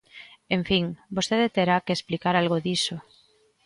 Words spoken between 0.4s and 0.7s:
En